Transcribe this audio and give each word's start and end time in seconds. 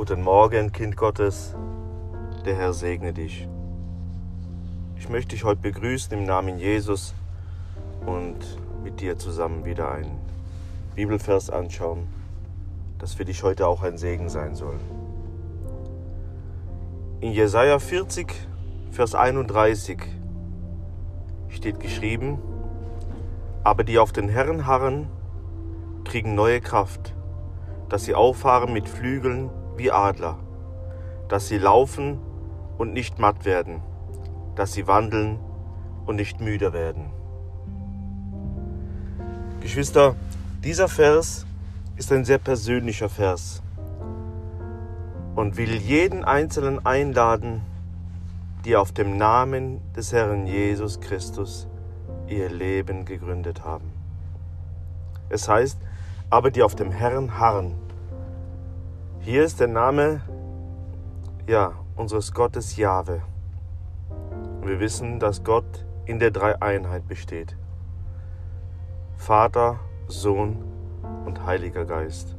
Guten 0.00 0.22
Morgen, 0.22 0.72
Kind 0.72 0.96
Gottes. 0.96 1.54
Der 2.46 2.56
Herr 2.56 2.72
segne 2.72 3.12
dich. 3.12 3.46
Ich 4.96 5.10
möchte 5.10 5.34
dich 5.34 5.44
heute 5.44 5.60
begrüßen 5.60 6.16
im 6.16 6.24
Namen 6.24 6.58
Jesus 6.58 7.12
und 8.06 8.38
mit 8.82 9.02
dir 9.02 9.18
zusammen 9.18 9.66
wieder 9.66 9.92
einen 9.92 10.18
Bibelvers 10.94 11.50
anschauen, 11.50 12.08
das 12.98 13.12
für 13.12 13.26
dich 13.26 13.42
heute 13.42 13.66
auch 13.66 13.82
ein 13.82 13.98
Segen 13.98 14.30
sein 14.30 14.54
soll. 14.54 14.80
In 17.20 17.32
Jesaja 17.32 17.78
40, 17.78 18.32
Vers 18.92 19.14
31 19.14 19.98
steht 21.50 21.78
geschrieben: 21.78 22.38
Aber 23.64 23.84
die 23.84 23.98
auf 23.98 24.12
den 24.12 24.30
Herrn 24.30 24.66
harren, 24.66 25.10
kriegen 26.04 26.34
neue 26.34 26.62
Kraft, 26.62 27.14
dass 27.90 28.04
sie 28.06 28.14
auffahren 28.14 28.72
mit 28.72 28.88
Flügeln 28.88 29.50
wie 29.80 29.90
Adler, 29.90 30.36
dass 31.28 31.48
sie 31.48 31.56
laufen 31.56 32.18
und 32.76 32.92
nicht 32.92 33.18
matt 33.18 33.46
werden, 33.46 33.80
dass 34.56 34.74
sie 34.74 34.86
wandeln 34.86 35.38
und 36.04 36.16
nicht 36.16 36.38
müde 36.38 36.74
werden. 36.74 37.06
Geschwister, 39.60 40.16
dieser 40.62 40.88
Vers 40.88 41.46
ist 41.96 42.12
ein 42.12 42.26
sehr 42.26 42.36
persönlicher 42.36 43.08
Vers 43.08 43.62
und 45.34 45.56
will 45.56 45.76
jeden 45.76 46.24
Einzelnen 46.24 46.84
einladen, 46.84 47.62
die 48.66 48.76
auf 48.76 48.92
dem 48.92 49.16
Namen 49.16 49.80
des 49.96 50.12
Herrn 50.12 50.46
Jesus 50.46 51.00
Christus 51.00 51.66
ihr 52.28 52.50
Leben 52.50 53.06
gegründet 53.06 53.64
haben. 53.64 53.90
Es 55.30 55.48
heißt, 55.48 55.78
aber 56.28 56.50
die 56.50 56.62
auf 56.62 56.74
dem 56.74 56.92
Herrn 56.92 57.38
harren. 57.38 57.89
Hier 59.22 59.44
ist 59.44 59.60
der 59.60 59.68
Name 59.68 60.22
ja, 61.46 61.74
unseres 61.94 62.32
Gottes 62.32 62.78
Jahwe. 62.78 63.20
Wir 64.62 64.80
wissen, 64.80 65.20
dass 65.20 65.44
Gott 65.44 65.84
in 66.06 66.18
der 66.18 66.30
Dreieinheit 66.30 67.06
besteht. 67.06 67.54
Vater, 69.18 69.78
Sohn 70.08 70.64
und 71.26 71.44
Heiliger 71.44 71.84
Geist. 71.84 72.34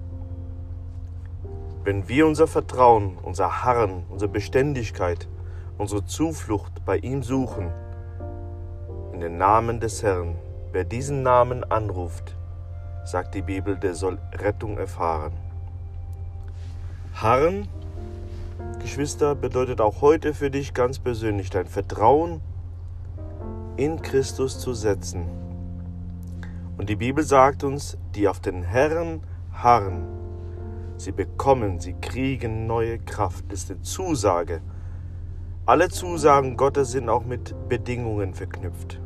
Wenn 1.84 2.10
wir 2.10 2.26
unser 2.26 2.48
Vertrauen, 2.48 3.16
unser 3.22 3.64
Harren, 3.64 4.04
unsere 4.10 4.32
Beständigkeit, 4.32 5.30
unsere 5.78 6.04
Zuflucht 6.06 6.84
bei 6.84 6.98
ihm 6.98 7.22
suchen, 7.22 7.72
in 9.14 9.20
den 9.20 9.38
Namen 9.38 9.80
des 9.80 10.02
Herrn, 10.02 10.36
wer 10.72 10.84
diesen 10.84 11.22
Namen 11.22 11.64
anruft, 11.64 12.36
sagt 13.06 13.36
die 13.36 13.44
Bibel, 13.44 13.78
der 13.78 13.94
soll 13.94 14.18
Rettung 14.34 14.80
erfahren. 14.80 15.51
Harren, 17.22 17.68
Geschwister, 18.80 19.36
bedeutet 19.36 19.80
auch 19.80 20.02
heute 20.02 20.34
für 20.34 20.50
dich 20.50 20.74
ganz 20.74 20.98
persönlich 20.98 21.52
dein 21.52 21.68
Vertrauen 21.68 22.42
in 23.78 24.02
Christus 24.02 24.60
zu 24.60 24.74
setzen. 24.74 25.28
Und 26.80 26.90
die 26.90 26.96
Bibel 26.96 27.24
sagt 27.24 27.64
uns, 27.64 27.96
die 28.16 28.28
auf 28.28 28.40
den 28.40 28.64
Herrn 28.64 29.22
harren, 29.54 30.02
sie 30.98 31.12
bekommen, 31.12 31.80
sie 31.80 31.94
kriegen 31.94 32.66
neue 32.66 32.98
Kraft. 32.98 33.46
Das 33.50 33.66
ist 33.66 33.72
eine 33.72 33.82
Zusage. 33.84 34.62
Alle 35.68 35.90
Zusagen 35.90 36.58
Gottes 36.58 36.90
sind 36.90 37.08
auch 37.08 37.24
mit 37.24 37.54
Bedingungen 37.70 38.34
verknüpft. 38.34 39.00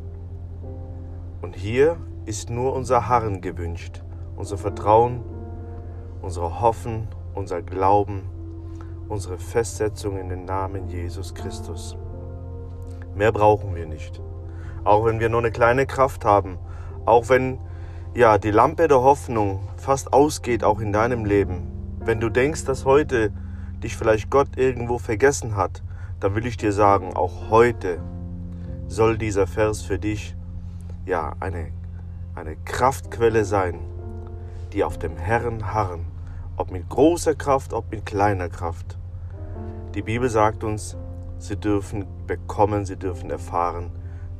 Und 1.42 1.54
hier 1.54 1.98
ist 2.24 2.48
nur 2.48 2.72
unser 2.72 3.08
Harren 3.08 3.42
gewünscht, 3.42 4.02
unser 4.36 4.56
Vertrauen, 4.56 5.20
unser 6.22 6.62
Hoffen, 6.62 7.08
unser 7.36 7.62
Glauben, 7.62 8.22
unsere 9.08 9.38
Festsetzung 9.38 10.18
in 10.18 10.28
den 10.28 10.44
Namen 10.44 10.88
Jesus 10.88 11.34
Christus. 11.34 11.96
Mehr 13.14 13.30
brauchen 13.30 13.76
wir 13.76 13.86
nicht. 13.86 14.20
Auch 14.82 15.04
wenn 15.04 15.20
wir 15.20 15.28
nur 15.28 15.40
eine 15.40 15.52
kleine 15.52 15.86
Kraft 15.86 16.24
haben, 16.24 16.58
auch 17.04 17.28
wenn 17.28 17.58
ja 18.14 18.38
die 18.38 18.50
Lampe 18.50 18.88
der 18.88 19.02
Hoffnung 19.02 19.60
fast 19.76 20.12
ausgeht, 20.12 20.64
auch 20.64 20.80
in 20.80 20.92
deinem 20.92 21.24
Leben. 21.24 21.70
Wenn 22.00 22.18
du 22.18 22.28
denkst, 22.28 22.64
dass 22.64 22.84
heute 22.84 23.30
dich 23.82 23.96
vielleicht 23.96 24.30
Gott 24.30 24.56
irgendwo 24.56 24.98
vergessen 24.98 25.54
hat, 25.54 25.84
dann 26.18 26.34
will 26.34 26.46
ich 26.46 26.56
dir 26.56 26.72
sagen, 26.72 27.14
auch 27.14 27.50
heute 27.50 28.00
soll 28.88 29.18
dieser 29.18 29.46
Vers 29.46 29.82
für 29.82 29.98
dich 29.98 30.34
ja 31.04 31.34
eine 31.38 31.68
eine 32.36 32.54
Kraftquelle 32.54 33.44
sein, 33.44 33.80
die 34.72 34.84
auf 34.84 34.98
dem 34.98 35.16
Herrn 35.16 35.72
harren, 35.72 36.04
ob 36.56 36.70
mit 36.70 36.88
großer 36.88 37.34
Kraft, 37.34 37.72
ob 37.72 37.90
mit 37.90 38.06
kleiner 38.06 38.48
Kraft. 38.48 38.98
Die 39.94 40.02
Bibel 40.02 40.28
sagt 40.28 40.64
uns, 40.64 40.96
sie 41.38 41.56
dürfen 41.56 42.06
bekommen, 42.26 42.84
sie 42.84 42.96
dürfen 42.96 43.30
erfahren 43.30 43.90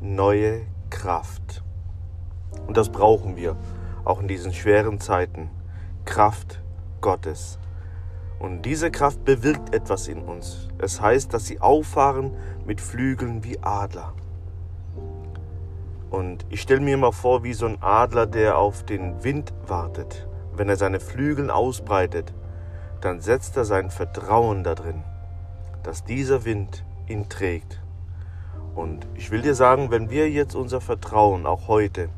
neue 0.01 0.63
Kraft. 0.91 1.63
Und 2.67 2.77
das 2.77 2.89
brauchen 2.89 3.37
wir, 3.37 3.57
auch 4.05 4.21
in 4.21 4.29
diesen 4.29 4.53
schweren 4.53 5.01
Zeiten. 5.01 5.51
Kraft 6.05 6.63
Gottes. 7.01 7.59
Und 8.39 8.63
diese 8.63 8.91
Kraft 8.91 9.25
bewirkt 9.25 9.75
etwas 9.75 10.09
in 10.09 10.23
uns. 10.23 10.69
Es 10.79 11.01
heißt, 11.01 11.33
dass 11.33 11.47
sie 11.47 11.61
auffahren 11.61 12.33
mit 12.67 12.81
Flügeln 12.81 13.45
wie 13.45 13.59
Adler. 13.63 14.13
Und 16.11 16.47
ich 16.51 16.61
stelle 16.61 16.81
mir 16.81 16.95
immer 16.95 17.13
vor, 17.13 17.43
wie 17.45 17.55
so 17.55 17.67
ein 17.67 17.83
Adler, 17.83 18.27
der 18.27 18.59
auf 18.59 18.85
den 18.85 19.25
Wind 19.25 19.53
wartet. 19.67 20.29
Wenn 20.57 20.69
er 20.69 20.77
seine 20.77 21.01
Flügel 21.01 21.51
ausbreitet, 21.51 22.33
dann 23.01 23.21
setzt 23.21 23.57
er 23.57 23.65
sein 23.65 23.91
Vertrauen 23.91 24.65
darin, 24.65 25.03
dass 25.83 26.05
dieser 26.05 26.45
Wind 26.45 26.85
ihn 27.09 27.29
trägt. 27.29 27.81
Und 28.75 29.07
ich 29.15 29.31
will 29.31 29.43
dir 29.43 29.55
sagen, 29.55 29.91
wenn 29.91 30.11
wir 30.11 30.31
jetzt 30.31 30.55
unser 30.55 30.81
Vertrauen 30.81 31.47
auch 31.47 31.69
heute 31.69 32.09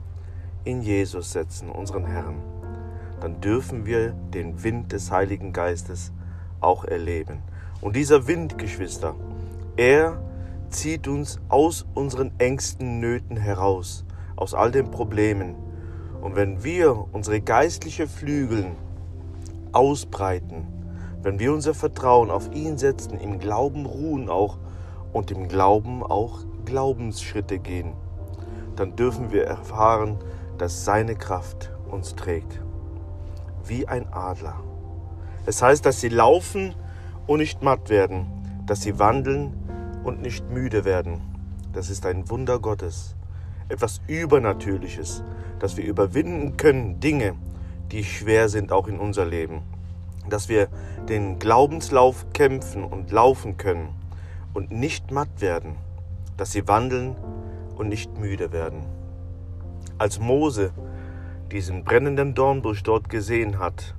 in 0.64 0.82
Jesus 0.82 1.32
setzen, 1.32 1.70
unseren 1.70 2.04
Herrn, 2.06 2.42
dann 3.20 3.40
dürfen 3.40 3.86
wir 3.86 4.10
den 4.10 4.62
Wind 4.62 4.92
des 4.92 5.10
Heiligen 5.10 5.52
Geistes 5.52 6.12
auch 6.60 6.84
erleben. 6.84 7.42
Und 7.80 7.96
dieser 7.96 8.26
Wind, 8.26 8.58
Geschwister, 8.58 9.14
er 9.76 10.20
zieht 10.70 11.08
uns 11.08 11.40
aus 11.48 11.86
unseren 11.94 12.32
engsten 12.38 13.00
Nöten 13.00 13.36
heraus, 13.36 14.04
aus 14.36 14.54
all 14.54 14.70
den 14.70 14.90
Problemen. 14.90 15.54
Und 16.20 16.36
wenn 16.36 16.64
wir 16.64 17.06
unsere 17.12 17.40
geistliche 17.40 18.08
Flügel 18.08 18.66
ausbreiten, 19.72 20.66
wenn 21.22 21.38
wir 21.38 21.52
unser 21.52 21.74
Vertrauen 21.74 22.30
auf 22.30 22.52
ihn 22.52 22.78
setzen, 22.78 23.18
im 23.18 23.38
Glauben 23.38 23.86
ruhen 23.86 24.28
auch 24.28 24.58
und 25.12 25.30
im 25.30 25.48
Glauben 25.48 26.02
auch 26.02 26.40
Glaubensschritte 26.64 27.58
gehen, 27.58 27.92
dann 28.76 28.94
dürfen 28.96 29.32
wir 29.32 29.44
erfahren, 29.44 30.18
dass 30.58 30.84
seine 30.84 31.16
Kraft 31.16 31.72
uns 31.90 32.14
trägt. 32.14 32.60
Wie 33.64 33.86
ein 33.86 34.12
Adler. 34.12 34.60
Es 35.46 35.62
heißt, 35.62 35.84
dass 35.84 36.00
sie 36.00 36.08
laufen 36.08 36.74
und 37.26 37.38
nicht 37.38 37.62
matt 37.62 37.90
werden, 37.90 38.26
dass 38.66 38.82
sie 38.82 38.98
wandeln 38.98 39.54
und 40.04 40.20
nicht 40.20 40.48
müde 40.50 40.84
werden. 40.84 41.20
Das 41.72 41.90
ist 41.90 42.06
ein 42.06 42.28
Wunder 42.30 42.58
Gottes, 42.58 43.16
etwas 43.68 44.00
Übernatürliches, 44.06 45.22
dass 45.58 45.76
wir 45.76 45.84
überwinden 45.84 46.56
können 46.56 47.00
Dinge, 47.00 47.34
die 47.90 48.04
schwer 48.04 48.48
sind 48.48 48.72
auch 48.72 48.88
in 48.88 48.98
unser 48.98 49.24
Leben, 49.24 49.62
dass 50.28 50.48
wir 50.48 50.68
den 51.08 51.38
Glaubenslauf 51.38 52.26
kämpfen 52.32 52.84
und 52.84 53.10
laufen 53.10 53.56
können 53.56 53.88
und 54.54 54.70
nicht 54.70 55.10
matt 55.10 55.40
werden, 55.40 55.76
dass 56.36 56.52
sie 56.52 56.68
wandeln 56.68 57.16
und 57.76 57.88
nicht 57.88 58.18
müde 58.18 58.52
werden. 58.52 58.84
Als 59.98 60.18
Mose 60.18 60.72
diesen 61.50 61.84
brennenden 61.84 62.34
Dornbusch 62.34 62.82
dort 62.82 63.08
gesehen 63.08 63.58
hat, 63.58 63.94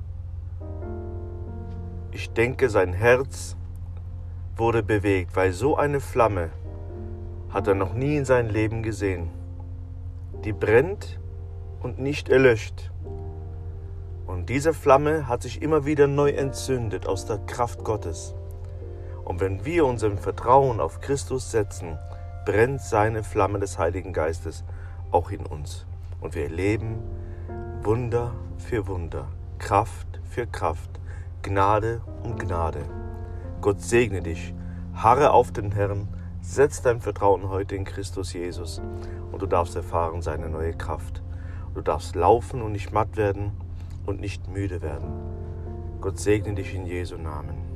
ich 2.11 2.31
denke, 2.31 2.69
sein 2.69 2.93
Herz 2.93 3.55
wurde 4.55 4.83
bewegt, 4.83 5.35
weil 5.35 5.53
so 5.53 5.77
eine 5.77 5.99
Flamme 5.99 6.49
hat 7.49 7.67
er 7.67 7.75
noch 7.75 7.93
nie 7.93 8.17
in 8.17 8.25
seinem 8.25 8.51
Leben 8.51 8.83
gesehen. 8.83 9.29
Die 10.45 10.53
brennt 10.53 11.19
und 11.81 11.99
nicht 11.99 12.29
erlöscht. 12.29 12.91
Und 14.25 14.49
diese 14.49 14.73
Flamme 14.73 15.27
hat 15.27 15.41
sich 15.41 15.61
immer 15.61 15.85
wieder 15.85 16.07
neu 16.07 16.29
entzündet 16.29 17.07
aus 17.07 17.25
der 17.25 17.39
Kraft 17.39 17.83
Gottes. 17.83 18.35
Und 19.25 19.41
wenn 19.41 19.65
wir 19.65 19.85
unser 19.85 20.15
Vertrauen 20.17 20.79
auf 20.79 21.01
Christus 21.01 21.51
setzen, 21.51 21.97
brennt 22.45 22.81
seine 22.81 23.23
Flamme 23.23 23.59
des 23.59 23.77
Heiligen 23.77 24.13
Geistes 24.13 24.63
auch 25.11 25.31
in 25.31 25.45
uns. 25.45 25.85
Und 26.21 26.35
wir 26.35 26.43
erleben 26.43 26.99
Wunder 27.81 28.33
für 28.57 28.87
Wunder, 28.87 29.27
Kraft 29.57 30.19
für 30.29 30.47
Kraft, 30.47 30.99
Gnade 31.41 32.01
um 32.23 32.37
Gnade. 32.37 32.81
Gott 33.61 33.81
segne 33.81 34.21
dich. 34.21 34.53
Harre 34.93 35.31
auf 35.31 35.51
den 35.51 35.71
Herrn. 35.71 36.07
Setz 36.41 36.81
dein 36.81 37.01
Vertrauen 37.01 37.49
heute 37.49 37.75
in 37.75 37.83
Christus 37.83 38.33
Jesus 38.33 38.81
und 39.31 39.41
du 39.41 39.45
darfst 39.45 39.75
erfahren 39.75 40.21
seine 40.21 40.49
neue 40.49 40.73
Kraft. 40.73 41.21
Du 41.75 41.81
darfst 41.81 42.15
laufen 42.15 42.61
und 42.61 42.71
nicht 42.71 42.91
matt 42.91 43.17
werden 43.17 43.51
und 44.05 44.19
nicht 44.19 44.47
müde 44.47 44.81
werden. 44.81 45.11
Gott 46.01 46.17
segne 46.17 46.55
dich 46.55 46.73
in 46.73 46.85
Jesu 46.85 47.17
Namen. 47.17 47.68